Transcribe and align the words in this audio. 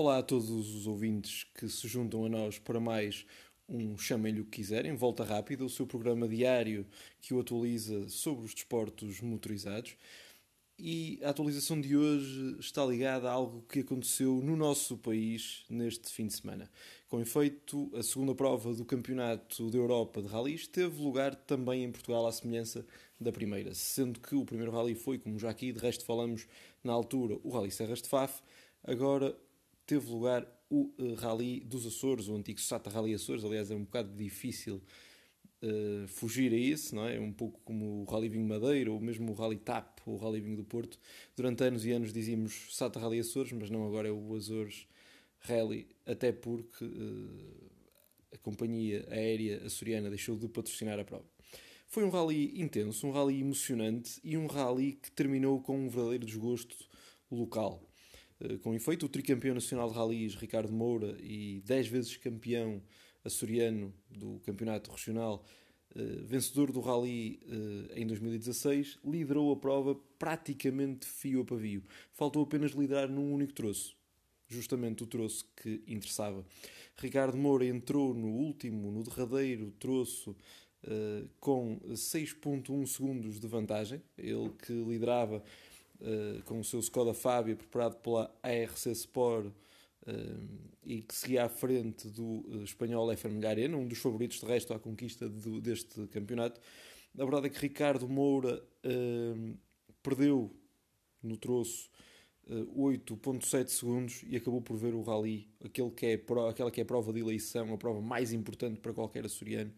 Olá 0.00 0.18
a 0.18 0.22
todos 0.22 0.48
os 0.48 0.86
ouvintes 0.86 1.44
que 1.52 1.68
se 1.68 1.88
juntam 1.88 2.24
a 2.24 2.28
nós 2.28 2.56
para 2.56 2.78
mais 2.78 3.26
um 3.68 3.98
Chamem-lhe 3.98 4.42
o 4.42 4.44
que 4.44 4.58
quiserem, 4.58 4.94
Volta 4.94 5.24
Rápida, 5.24 5.64
o 5.64 5.68
seu 5.68 5.88
programa 5.88 6.28
diário 6.28 6.86
que 7.20 7.34
o 7.34 7.40
atualiza 7.40 8.08
sobre 8.08 8.44
os 8.44 8.54
desportos 8.54 9.20
motorizados. 9.20 9.96
E 10.78 11.18
a 11.20 11.30
atualização 11.30 11.80
de 11.80 11.96
hoje 11.96 12.56
está 12.60 12.86
ligada 12.86 13.28
a 13.28 13.32
algo 13.32 13.64
que 13.68 13.80
aconteceu 13.80 14.40
no 14.40 14.54
nosso 14.54 14.96
país 14.96 15.64
neste 15.68 16.12
fim 16.12 16.28
de 16.28 16.34
semana. 16.34 16.70
Com 17.08 17.20
efeito, 17.20 17.90
a 17.92 18.02
segunda 18.04 18.36
prova 18.36 18.72
do 18.74 18.84
Campeonato 18.84 19.68
da 19.68 19.78
Europa 19.78 20.22
de 20.22 20.28
Rallys 20.28 20.68
teve 20.68 21.02
lugar 21.02 21.34
também 21.34 21.82
em 21.82 21.90
Portugal, 21.90 22.24
à 22.24 22.30
semelhança 22.30 22.86
da 23.18 23.32
primeira, 23.32 23.74
sendo 23.74 24.20
que 24.20 24.36
o 24.36 24.44
primeiro 24.44 24.70
rally 24.70 24.94
foi, 24.94 25.18
como 25.18 25.40
já 25.40 25.50
aqui 25.50 25.72
de 25.72 25.80
resto 25.80 26.04
falamos 26.04 26.46
na 26.84 26.92
altura, 26.92 27.36
o 27.42 27.50
Rally 27.50 27.72
Serras 27.72 28.00
de 28.00 28.08
Faf. 28.08 28.40
Agora 28.84 29.36
teve 29.88 30.10
lugar 30.10 30.46
o 30.68 30.92
uh, 30.98 31.14
Rally 31.14 31.60
dos 31.60 31.86
Açores, 31.86 32.28
o 32.28 32.36
antigo 32.36 32.60
SATA 32.60 32.90
Rally 32.90 33.14
Açores. 33.14 33.42
Aliás, 33.42 33.70
é 33.70 33.74
um 33.74 33.84
bocado 33.84 34.14
difícil 34.14 34.82
uh, 35.62 36.06
fugir 36.06 36.52
a 36.52 36.56
isso, 36.56 36.94
não 36.94 37.06
é? 37.06 37.16
É 37.16 37.20
um 37.20 37.32
pouco 37.32 37.58
como 37.64 38.02
o 38.02 38.04
Rally 38.04 38.28
Vinho 38.28 38.46
Madeira 38.46 38.92
ou 38.92 39.00
mesmo 39.00 39.32
o 39.32 39.34
Rally 39.34 39.56
TAP, 39.56 40.00
ou 40.06 40.14
o 40.14 40.18
Rally 40.18 40.42
Vinho 40.42 40.58
do 40.58 40.64
Porto. 40.64 41.00
Durante 41.34 41.64
anos 41.64 41.86
e 41.86 41.90
anos 41.90 42.12
dizíamos 42.12 42.76
SATA 42.76 43.00
Rally 43.00 43.18
Açores, 43.18 43.50
mas 43.52 43.70
não 43.70 43.86
agora 43.86 44.08
é 44.08 44.12
o 44.12 44.34
Açores 44.36 44.86
Rally, 45.40 45.88
até 46.04 46.32
porque 46.32 46.84
uh, 46.84 47.70
a 48.34 48.36
companhia 48.36 49.06
aérea 49.10 49.64
açoriana 49.64 50.10
deixou 50.10 50.36
de 50.36 50.46
patrocinar 50.48 51.00
a 51.00 51.04
prova. 51.04 51.24
Foi 51.86 52.04
um 52.04 52.10
rally 52.10 52.60
intenso, 52.60 53.06
um 53.06 53.10
rally 53.10 53.40
emocionante 53.40 54.20
e 54.22 54.36
um 54.36 54.46
rally 54.46 54.98
que 55.00 55.10
terminou 55.10 55.62
com 55.62 55.78
um 55.78 55.88
verdadeiro 55.88 56.26
desgosto 56.26 56.76
local. 57.30 57.87
Eh, 58.40 58.58
com 58.58 58.74
efeito, 58.74 59.06
o 59.06 59.08
tricampeão 59.08 59.54
nacional 59.54 59.88
de 59.88 59.94
rallies 59.94 60.34
Ricardo 60.34 60.72
Moura 60.72 61.16
e 61.20 61.60
10 61.66 61.88
vezes 61.88 62.16
campeão 62.16 62.82
açoriano 63.24 63.92
do 64.10 64.40
campeonato 64.40 64.90
regional, 64.90 65.44
eh, 65.94 66.02
vencedor 66.24 66.70
do 66.70 66.80
rally 66.80 67.40
eh, 67.46 68.00
em 68.00 68.06
2016, 68.06 68.98
liderou 69.04 69.52
a 69.52 69.56
prova 69.56 69.96
praticamente 70.18 71.06
fio 71.06 71.42
a 71.42 71.44
pavio. 71.44 71.82
Faltou 72.12 72.42
apenas 72.42 72.72
liderar 72.72 73.08
num 73.08 73.32
único 73.32 73.52
troço, 73.52 73.96
justamente 74.46 75.02
o 75.02 75.06
troço 75.06 75.44
que 75.56 75.82
interessava. 75.86 76.44
Ricardo 76.96 77.36
Moura 77.36 77.66
entrou 77.66 78.14
no 78.14 78.28
último, 78.28 78.90
no 78.90 79.02
derradeiro 79.02 79.70
troço, 79.78 80.34
com 81.40 81.78
6.1 81.90 82.86
segundos 82.86 83.38
de 83.38 83.46
vantagem, 83.46 84.00
ele 84.16 84.50
que 84.64 84.72
liderava 84.72 85.42
uh, 86.00 86.42
com 86.44 86.60
o 86.60 86.64
seu 86.64 86.80
Skoda 86.80 87.14
Fabia 87.14 87.56
preparado 87.56 87.96
pela 87.96 88.34
ARC 88.42 88.86
Sport 88.86 89.46
uh, 89.46 89.52
e 90.84 91.02
que 91.02 91.14
seguia 91.14 91.44
à 91.44 91.48
frente 91.48 92.08
do 92.08 92.44
uh, 92.48 92.62
espanhol 92.64 93.10
Arena, 93.10 93.76
um 93.76 93.86
dos 93.86 93.98
favoritos 93.98 94.40
de 94.40 94.46
resto 94.46 94.72
à 94.72 94.78
conquista 94.78 95.28
do, 95.28 95.60
deste 95.60 96.06
campeonato. 96.08 96.60
A 97.18 97.24
verdade 97.24 97.46
é 97.46 97.50
que 97.50 97.58
Ricardo 97.58 98.08
Moura 98.08 98.62
perdeu 100.02 100.54
no 101.22 101.36
troço 101.36 101.90
8.7 102.48 103.68
segundos 103.68 104.24
e 104.28 104.36
acabou 104.36 104.62
por 104.62 104.76
ver 104.76 104.94
o 104.94 105.02
rally, 105.02 105.48
aquele 105.64 105.90
que 105.90 106.06
é, 106.06 106.14
aquela 106.48 106.70
que 106.70 106.80
é 106.80 106.82
a 106.82 106.86
prova 106.86 107.12
de 107.12 107.18
eleição, 107.18 107.74
a 107.74 107.78
prova 107.78 108.00
mais 108.00 108.32
importante 108.32 108.78
para 108.78 108.92
qualquer 108.92 109.24
açoriano, 109.24 109.72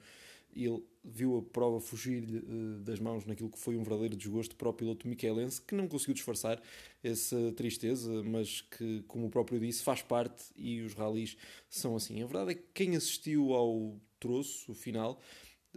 ele 0.54 0.82
viu 1.04 1.38
a 1.38 1.42
prova 1.42 1.80
fugir-lhe 1.80 2.38
uh, 2.38 2.80
das 2.80 3.00
mãos 3.00 3.24
naquilo 3.24 3.50
que 3.50 3.58
foi 3.58 3.76
um 3.76 3.82
verdadeiro 3.82 4.16
desgosto 4.16 4.54
para 4.56 4.68
o 4.68 4.72
piloto 4.72 5.08
miquelense, 5.08 5.60
que 5.60 5.74
não 5.74 5.88
conseguiu 5.88 6.14
disfarçar 6.14 6.60
essa 7.02 7.52
tristeza, 7.52 8.22
mas 8.22 8.60
que, 8.60 9.02
como 9.08 9.26
o 9.26 9.30
próprio 9.30 9.58
disse, 9.58 9.82
faz 9.82 10.02
parte 10.02 10.44
e 10.56 10.80
os 10.80 10.94
ralis 10.94 11.36
são 11.68 11.96
assim. 11.96 12.22
A 12.22 12.26
verdade 12.26 12.52
é 12.52 12.54
que 12.54 12.64
quem 12.74 12.96
assistiu 12.96 13.54
ao 13.54 13.98
troço 14.18 14.74
final 14.74 15.20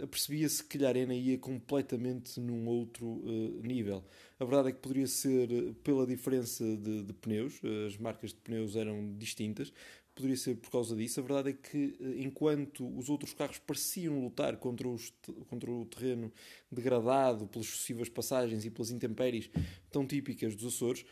percebia-se 0.09 0.63
que 0.63 0.83
a 0.83 0.87
arena 0.87 1.13
ia 1.13 1.37
completamente 1.37 2.39
num 2.39 2.67
outro 2.67 3.05
uh, 3.05 3.61
nível. 3.61 4.03
A 4.39 4.45
verdade 4.45 4.69
é 4.69 4.71
que 4.71 4.79
poderia 4.79 5.07
ser 5.07 5.47
pela 5.83 6.05
diferença 6.05 6.63
de, 6.77 7.03
de, 7.03 7.13
pneus, 7.13 7.61
as 7.85 7.97
marcas 7.97 8.31
de 8.31 8.37
pneus 8.37 8.75
eram 8.75 9.15
distintas, 9.17 9.71
poderia 10.15 10.37
ser 10.37 10.55
por 10.55 10.71
causa 10.71 10.95
disso. 10.95 11.19
A 11.19 11.23
verdade 11.23 11.49
é 11.49 11.53
que, 11.53 11.95
eh, 11.99 12.23
enquanto 12.23 12.87
os 12.97 13.09
outros 13.09 13.33
carros 13.33 13.59
pareciam 13.59 14.21
lutar 14.21 14.57
contra, 14.57 14.87
os, 14.87 15.11
contra 15.49 15.71
o 15.71 15.85
terreno 15.85 16.31
degradado 16.71 17.47
pelas 17.47 17.67
sucessivas 17.67 18.09
passagens 18.09 18.65
e 18.65 18.69
pelas 18.69 18.91
intempéries 18.91 19.49
tão 19.91 20.05
típicas 20.05 20.55
dos 20.55 20.73
Açores, 20.73 21.05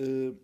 uh, 0.00 0.36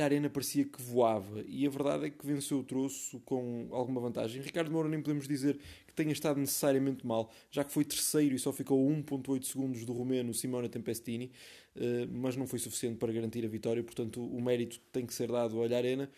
a 0.00 0.04
Arena 0.04 0.30
parecia 0.30 0.64
que 0.64 0.80
voava 0.80 1.44
e 1.46 1.66
a 1.66 1.70
verdade 1.70 2.06
é 2.06 2.10
que 2.10 2.26
venceu 2.26 2.60
o 2.60 2.64
troço 2.64 3.20
com 3.20 3.68
alguma 3.70 4.00
vantagem. 4.00 4.40
Ricardo 4.40 4.70
Moura 4.70 4.88
nem 4.88 5.02
podemos 5.02 5.28
dizer 5.28 5.58
que 5.86 5.92
tenha 5.94 6.12
estado 6.12 6.40
necessariamente 6.40 7.06
mal, 7.06 7.30
já 7.50 7.62
que 7.62 7.70
foi 7.70 7.84
terceiro 7.84 8.34
e 8.34 8.38
só 8.38 8.52
ficou 8.52 8.88
1.8 8.88 9.44
segundos 9.44 9.84
do 9.84 9.92
romeno 9.92 10.32
Simone 10.32 10.68
Tempestini, 10.68 11.30
uh, 11.76 12.08
mas 12.10 12.36
não 12.36 12.46
foi 12.46 12.58
suficiente 12.58 12.96
para 12.96 13.12
garantir 13.12 13.44
a 13.44 13.48
vitória, 13.48 13.82
portanto 13.82 14.24
o 14.24 14.40
mérito 14.40 14.80
tem 14.90 15.04
que 15.04 15.12
ser 15.12 15.30
dado 15.30 15.58
ao 15.58 15.64
Arena 15.64 16.10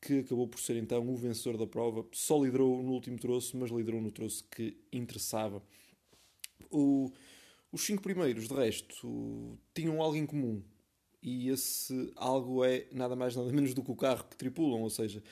que 0.00 0.20
acabou 0.20 0.48
por 0.48 0.58
ser 0.60 0.76
então 0.76 1.06
o 1.08 1.16
vencedor 1.16 1.58
da 1.58 1.66
prova. 1.66 2.06
Só 2.12 2.42
liderou 2.42 2.82
no 2.82 2.92
último 2.92 3.18
troço, 3.18 3.56
mas 3.56 3.70
liderou 3.70 4.00
no 4.00 4.10
troço 4.10 4.44
que 4.50 4.76
interessava. 4.92 5.62
O, 6.70 7.12
os 7.70 7.82
cinco 7.82 8.02
primeiros, 8.02 8.48
de 8.48 8.54
resto, 8.54 9.58
tinham 9.74 10.00
algo 10.00 10.16
em 10.16 10.26
comum. 10.26 10.62
E 11.22 11.50
esse 11.50 12.10
algo 12.16 12.64
é 12.64 12.86
nada 12.92 13.14
mais 13.14 13.36
nada 13.36 13.52
menos 13.52 13.74
do 13.74 13.82
que 13.82 13.90
o 13.90 13.96
carro 13.96 14.24
que 14.24 14.36
tripulam, 14.36 14.80
ou 14.80 14.88
seja, 14.88 15.22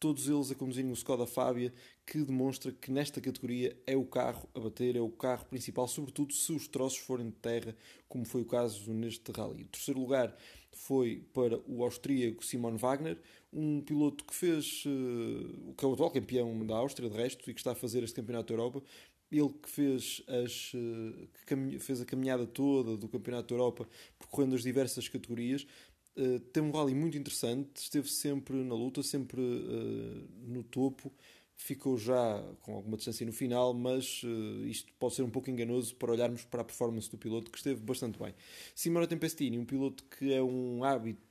todos 0.00 0.28
eles 0.28 0.50
a 0.50 0.54
conduzirem 0.54 0.90
o 0.90 0.94
Skoda 0.94 1.26
Fabia, 1.26 1.72
que 2.06 2.18
demonstra 2.24 2.72
que 2.72 2.90
nesta 2.90 3.20
categoria 3.20 3.76
é 3.86 3.96
o 3.96 4.04
carro 4.04 4.48
a 4.54 4.60
bater, 4.60 4.96
é 4.96 5.00
o 5.00 5.10
carro 5.10 5.44
principal, 5.46 5.86
sobretudo 5.86 6.32
se 6.32 6.52
os 6.52 6.66
troços 6.66 6.98
forem 6.98 7.26
de 7.26 7.36
terra, 7.36 7.76
como 8.08 8.24
foi 8.24 8.42
o 8.42 8.46
caso 8.46 8.92
neste 8.92 9.30
rally. 9.32 9.64
O 9.64 9.68
terceiro 9.68 10.00
lugar 10.00 10.34
foi 10.74 11.22
para 11.32 11.60
o 11.66 11.82
austríaco 11.82 12.44
Simon 12.44 12.76
Wagner, 12.76 13.18
um 13.52 13.80
piloto 13.80 14.24
que 14.24 14.34
fez, 14.34 14.84
uh, 14.86 15.74
que 15.74 15.84
é 15.84 15.88
o 15.88 15.92
atual 15.92 16.10
campeão 16.10 16.66
da 16.66 16.76
Áustria, 16.76 17.08
de 17.08 17.16
resto, 17.16 17.48
e 17.48 17.54
que 17.54 17.60
está 17.60 17.72
a 17.72 17.74
fazer 17.74 18.02
este 18.02 18.16
campeonato 18.16 18.48
da 18.48 18.54
Europa. 18.54 18.82
Ele 19.30 19.48
que 19.48 19.70
fez, 19.70 20.22
as, 20.28 20.72
uh, 20.74 21.28
que 21.46 21.78
fez 21.78 22.00
a 22.00 22.04
caminhada 22.04 22.46
toda 22.46 22.96
do 22.96 23.08
campeonato 23.08 23.48
da 23.48 23.54
Europa, 23.54 23.88
percorrendo 24.18 24.54
as 24.54 24.62
diversas 24.62 25.08
categorias, 25.08 25.66
uh, 26.16 26.40
tem 26.40 26.62
um 26.62 26.70
rally 26.70 26.94
muito 26.94 27.16
interessante, 27.16 27.76
esteve 27.76 28.10
sempre 28.10 28.56
na 28.56 28.74
luta, 28.74 29.02
sempre 29.02 29.40
no 30.46 30.62
topo, 30.64 31.12
ficou 31.56 31.96
já 31.96 32.42
com 32.62 32.74
alguma 32.74 32.96
distância 32.96 33.24
no 33.24 33.32
final, 33.32 33.72
mas 33.72 34.22
uh, 34.22 34.66
isto 34.66 34.92
pode 34.98 35.14
ser 35.14 35.22
um 35.22 35.30
pouco 35.30 35.50
enganoso 35.50 35.94
para 35.96 36.12
olharmos 36.12 36.44
para 36.44 36.62
a 36.62 36.64
performance 36.64 37.10
do 37.10 37.16
piloto, 37.16 37.50
que 37.50 37.58
esteve 37.58 37.80
bastante 37.80 38.18
bem. 38.18 38.34
Simona 38.74 39.06
Tempestini, 39.06 39.58
um 39.58 39.64
piloto 39.64 40.04
que 40.04 40.32
é 40.32 40.42
um 40.42 40.84
hábito 40.84 41.22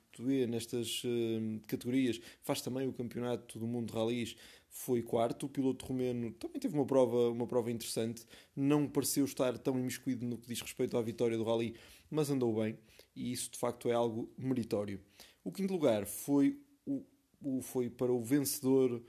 nestas 0.48 1.04
uh, 1.04 1.60
categorias, 1.68 2.20
faz 2.42 2.62
também 2.62 2.88
o 2.88 2.94
campeonato 2.94 3.58
do 3.58 3.68
mundo 3.68 3.88
de 3.88 3.94
rallies, 3.94 4.36
foi 4.70 5.02
quarto. 5.02 5.46
O 5.46 5.50
piloto 5.50 5.86
romeno 5.86 6.32
também 6.34 6.60
teve 6.60 6.76
uma 6.76 6.86
prova, 6.86 7.30
uma 7.30 7.48
prova 7.48 7.72
interessante, 7.72 8.26
não 8.56 8.88
pareceu 8.88 9.26
estar 9.26 9.58
tão 9.58 9.78
imiscuído 9.78 10.26
no 10.26 10.38
que 10.38 10.48
diz 10.48 10.62
respeito 10.62 10.98
à 10.98 11.02
vitória 11.02 11.38
do 11.38 11.44
rally, 11.44 11.76
mas 12.10 12.30
andou 12.30 12.62
bem 12.62 12.78
e 13.16 13.32
isso 13.32 13.52
de 13.52 13.58
facto 13.58 13.90
é 13.90 13.94
algo 13.94 14.32
meritório. 14.38 15.00
O 15.44 15.52
quinto 15.52 15.74
lugar 15.74 16.06
foi, 16.06 16.60
o, 16.86 17.04
o 17.42 17.62
foi 17.62 17.90
para 17.90 18.12
o 18.12 18.22
vencedor 18.24 19.02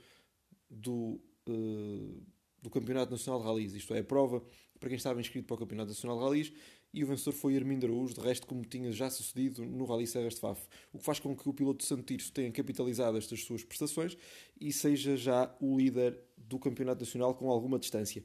do, 0.69 1.19
uh, 1.47 2.23
do 2.61 2.69
Campeonato 2.69 3.11
Nacional 3.11 3.41
de 3.41 3.47
Rallys, 3.47 3.73
isto 3.73 3.93
é, 3.93 3.99
a 3.99 4.03
prova 4.03 4.43
para 4.79 4.89
quem 4.89 4.97
estava 4.97 5.19
inscrito 5.19 5.47
para 5.47 5.55
o 5.55 5.57
Campeonato 5.57 5.89
Nacional 5.89 6.17
de 6.17 6.23
Rallys, 6.23 6.53
e 6.93 7.03
o 7.03 7.07
vencedor 7.07 7.33
foi 7.33 7.57
Armindo 7.57 7.85
Araújo, 7.85 8.13
de 8.13 8.21
resto 8.21 8.47
como 8.47 8.63
tinha 8.63 8.89
já 8.91 9.09
sucedido 9.09 9.65
no 9.65 9.83
Rally 9.83 10.07
Serras 10.07 10.35
de 10.35 10.39
Faf, 10.39 10.61
o 10.93 10.97
que 10.97 11.03
faz 11.03 11.19
com 11.19 11.35
que 11.35 11.47
o 11.47 11.53
piloto 11.53 11.79
de 11.79 11.85
Santo 11.85 12.03
Tirso 12.03 12.31
tenha 12.31 12.49
capitalizado 12.51 13.17
estas 13.17 13.43
suas 13.43 13.65
prestações 13.65 14.17
e 14.59 14.71
seja 14.71 15.17
já 15.17 15.53
o 15.59 15.77
líder 15.77 16.17
do 16.37 16.57
Campeonato 16.57 17.01
Nacional 17.01 17.35
com 17.35 17.49
alguma 17.49 17.77
distância. 17.77 18.23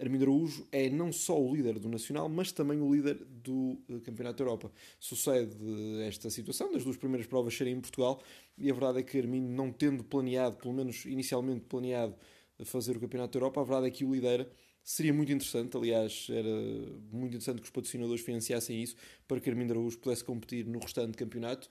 Armindo 0.00 0.24
Araújo 0.24 0.66
é 0.72 0.88
não 0.88 1.12
só 1.12 1.38
o 1.38 1.54
líder 1.54 1.78
do 1.78 1.88
Nacional, 1.88 2.28
mas 2.28 2.50
também 2.50 2.80
o 2.80 2.94
líder 2.94 3.22
do 3.24 3.78
uh, 3.88 4.00
Campeonato 4.02 4.38
da 4.38 4.44
Europa. 4.44 4.72
Sucede 4.98 5.54
esta 6.06 6.30
situação 6.30 6.72
das 6.72 6.82
duas 6.82 6.96
primeiras 6.96 7.26
provas 7.26 7.54
serem 7.54 7.74
em 7.74 7.80
Portugal 7.80 8.22
e 8.56 8.70
a 8.70 8.72
verdade 8.72 9.00
é 9.00 9.02
que 9.02 9.18
Armindo, 9.18 9.48
não 9.48 9.70
tendo 9.70 10.02
planeado, 10.02 10.56
pelo 10.56 10.72
menos 10.72 11.04
inicialmente 11.04 11.66
planeado, 11.66 12.14
fazer 12.64 12.96
o 12.96 13.00
Campeonato 13.00 13.38
da 13.38 13.44
Europa, 13.44 13.60
a 13.60 13.64
verdade 13.64 13.86
é 13.88 13.90
que 13.90 14.04
o 14.04 14.14
lidera. 14.14 14.50
Seria 14.82 15.12
muito 15.12 15.30
interessante, 15.30 15.76
aliás, 15.76 16.26
era 16.30 16.48
muito 17.12 17.32
interessante 17.32 17.58
que 17.58 17.64
os 17.64 17.70
patrocinadores 17.70 18.22
financiassem 18.22 18.82
isso 18.82 18.96
para 19.28 19.38
que 19.38 19.50
Armindo 19.50 19.74
Araújo 19.74 19.98
pudesse 19.98 20.24
competir 20.24 20.66
no 20.66 20.78
restante 20.78 21.16
campeonato. 21.16 21.68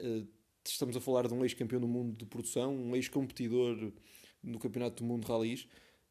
Uh, 0.00 0.26
estamos 0.64 0.96
a 0.96 1.00
falar 1.00 1.28
de 1.28 1.34
um 1.34 1.44
ex-campeão 1.44 1.80
do 1.80 1.88
mundo 1.88 2.16
de 2.16 2.26
produção, 2.26 2.74
um 2.74 2.96
ex-competidor 2.96 3.92
no 4.42 4.58
Campeonato 4.58 5.02
do 5.02 5.06
Mundo 5.08 5.24
de 5.24 5.30
Rallys 5.30 5.68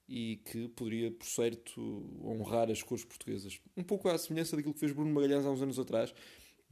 e 0.07 0.37
que 0.45 0.67
poderia, 0.69 1.11
por 1.11 1.25
certo, 1.25 1.81
honrar 2.23 2.71
as 2.71 2.81
cores 2.81 3.03
portuguesas. 3.03 3.59
Um 3.75 3.83
pouco 3.83 4.07
à 4.07 4.17
semelhança 4.17 4.55
daquilo 4.55 4.73
que 4.73 4.79
fez 4.79 4.91
Bruno 4.91 5.13
Magalhães 5.13 5.45
há 5.45 5.51
uns 5.51 5.61
anos 5.61 5.77
atrás, 5.77 6.13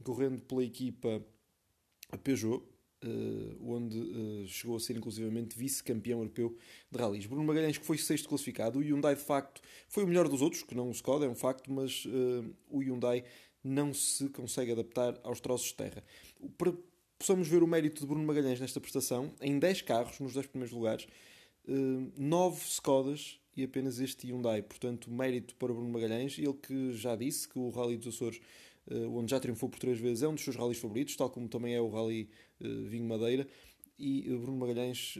correndo 0.02 0.40
pela 0.42 0.64
equipa 0.64 1.24
Peugeot, 2.24 2.64
onde 3.60 4.46
chegou 4.48 4.76
a 4.76 4.80
ser 4.80 4.96
inclusivamente 4.96 5.56
vice-campeão 5.56 6.20
europeu 6.20 6.56
de 6.90 6.98
rallies. 6.98 7.26
Bruno 7.26 7.44
Magalhães, 7.44 7.78
que 7.78 7.84
foi 7.84 7.98
sexto 7.98 8.28
classificado, 8.28 8.78
o 8.78 8.82
Hyundai 8.82 9.14
de 9.14 9.22
facto 9.22 9.60
foi 9.88 10.02
o 10.02 10.08
melhor 10.08 10.28
dos 10.28 10.40
outros, 10.40 10.62
que 10.62 10.74
não 10.74 10.88
o 10.88 10.92
Skoda, 10.92 11.26
é 11.26 11.28
um 11.28 11.34
facto, 11.34 11.70
mas 11.70 12.06
o 12.68 12.80
Hyundai 12.80 13.22
não 13.62 13.92
se 13.92 14.28
consegue 14.30 14.72
adaptar 14.72 15.20
aos 15.22 15.40
troços 15.40 15.68
de 15.68 15.74
terra. 15.74 16.02
Para 16.56 16.72
possamos 17.18 17.48
ver 17.48 17.62
o 17.62 17.66
mérito 17.66 18.00
de 18.00 18.06
Bruno 18.06 18.24
Magalhães 18.24 18.60
nesta 18.60 18.80
prestação, 18.80 19.34
em 19.40 19.58
10 19.58 19.82
carros, 19.82 20.20
nos 20.20 20.34
10 20.34 20.46
primeiros 20.46 20.74
lugares, 20.74 21.06
9 21.66 22.60
Skodas 22.64 23.40
e 23.56 23.64
apenas 23.64 23.98
este 23.98 24.26
Hyundai. 24.26 24.62
Portanto, 24.62 25.10
mérito 25.10 25.56
para 25.56 25.72
Bruno 25.72 25.88
Magalhães, 25.88 26.38
ele 26.38 26.52
que 26.54 26.92
já 26.92 27.16
disse 27.16 27.48
que 27.48 27.58
o 27.58 27.70
Rally 27.70 27.96
dos 27.96 28.14
Açores 28.14 28.40
uh, 28.90 29.18
onde 29.18 29.30
já 29.30 29.40
triunfou 29.40 29.68
por 29.68 29.78
três 29.78 29.98
vezes, 29.98 30.22
é 30.22 30.28
um 30.28 30.34
dos 30.34 30.44
seus 30.44 30.56
rallies 30.56 30.78
favoritos, 30.78 31.16
tal 31.16 31.30
como 31.30 31.48
também 31.48 31.74
é 31.74 31.80
o 31.80 31.88
Rally 31.88 32.28
uh, 32.60 32.82
Vinho 32.84 33.06
Madeira. 33.06 33.46
E 33.98 34.28
Bruno 34.28 34.58
Magalhães 34.58 35.18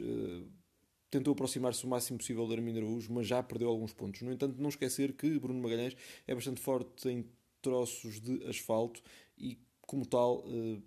tentou 1.09 1.31
aproximar-se 1.31 1.83
o 1.83 1.89
máximo 1.89 2.19
possível 2.19 2.47
da 2.47 2.53
Armindo 2.53 2.77
Araújo, 2.77 3.11
mas 3.11 3.25
já 3.25 3.41
perdeu 3.41 3.69
alguns 3.69 3.91
pontos. 3.91 4.21
No 4.21 4.31
entanto, 4.31 4.61
não 4.61 4.69
esquecer 4.69 5.13
que 5.13 5.39
Bruno 5.39 5.59
Magalhães 5.59 5.95
é 6.27 6.35
bastante 6.35 6.61
forte 6.61 7.09
em 7.09 7.25
troços 7.59 8.21
de 8.21 8.45
asfalto 8.45 9.01
e, 9.35 9.57
como 9.81 10.05
tal, 10.05 10.43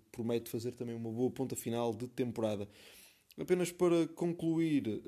promete 0.09 0.49
fazer 0.49 0.71
também 0.73 0.95
uma 0.95 1.11
boa 1.11 1.29
ponta 1.29 1.53
final 1.53 1.93
de 1.93 2.07
temporada. 2.07 2.65
Apenas 3.39 3.71
para 3.71 4.07
concluir, 4.09 5.01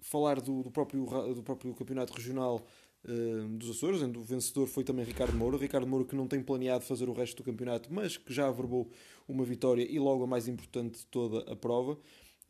falar 0.00 0.40
do, 0.40 0.62
do, 0.62 0.70
próprio, 0.70 1.04
do 1.34 1.42
próprio 1.42 1.74
campeonato 1.74 2.12
regional 2.12 2.64
uh, 3.04 3.48
dos 3.56 3.70
Açores, 3.70 4.02
onde 4.02 4.18
o 4.18 4.22
vencedor 4.22 4.66
foi 4.66 4.84
também 4.84 5.04
Ricardo 5.04 5.36
Moura. 5.36 5.56
Ricardo 5.56 5.86
Moura 5.86 6.04
que 6.04 6.16
não 6.16 6.26
tem 6.26 6.42
planeado 6.42 6.84
fazer 6.84 7.08
o 7.08 7.12
resto 7.12 7.38
do 7.38 7.44
campeonato, 7.44 7.92
mas 7.92 8.16
que 8.16 8.32
já 8.32 8.48
averbou 8.48 8.90
uma 9.26 9.44
vitória 9.44 9.86
e 9.88 9.98
logo 9.98 10.24
a 10.24 10.26
mais 10.26 10.48
importante 10.48 10.98
de 10.98 11.06
toda 11.06 11.50
a 11.50 11.56
prova. 11.56 11.98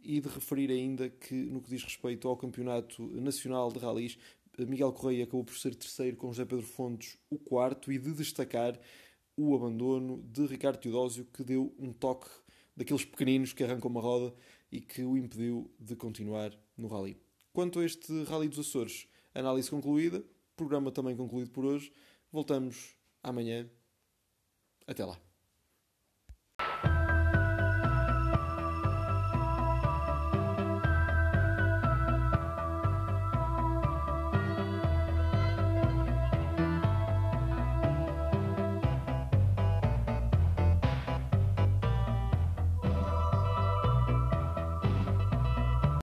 E 0.00 0.20
de 0.20 0.28
referir 0.28 0.70
ainda 0.70 1.10
que, 1.10 1.34
no 1.34 1.60
que 1.60 1.70
diz 1.70 1.82
respeito 1.82 2.28
ao 2.28 2.36
campeonato 2.36 3.02
nacional 3.20 3.72
de 3.72 3.80
ralis, 3.80 4.16
Miguel 4.56 4.92
Correia 4.92 5.24
acabou 5.24 5.44
por 5.44 5.56
ser 5.56 5.74
terceiro 5.74 6.16
com 6.16 6.28
José 6.28 6.44
Pedro 6.44 6.64
Fontes 6.64 7.18
o 7.28 7.36
quarto 7.36 7.90
e 7.90 7.98
de 7.98 8.12
destacar 8.12 8.78
o 9.36 9.54
abandono 9.56 10.22
de 10.22 10.46
Ricardo 10.46 10.78
Teodósio 10.78 11.26
que 11.32 11.42
deu 11.42 11.74
um 11.78 11.92
toque 11.92 12.28
daqueles 12.78 13.04
pequeninos 13.04 13.52
que 13.52 13.64
arrancam 13.64 13.90
uma 13.90 14.00
roda 14.00 14.32
e 14.70 14.80
que 14.80 15.02
o 15.02 15.16
impediu 15.16 15.68
de 15.80 15.96
continuar 15.96 16.56
no 16.76 16.86
rally. 16.86 17.20
Quanto 17.52 17.80
a 17.80 17.84
este 17.84 18.22
Rally 18.22 18.48
dos 18.48 18.60
Açores, 18.60 19.08
análise 19.34 19.68
concluída, 19.68 20.24
programa 20.56 20.92
também 20.92 21.16
concluído 21.16 21.50
por 21.50 21.64
hoje. 21.64 21.92
Voltamos 22.30 22.94
amanhã. 23.20 23.68
Até 24.86 25.04
lá. 25.04 25.27